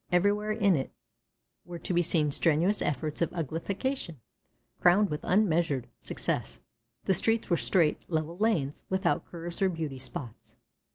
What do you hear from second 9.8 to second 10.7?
spots.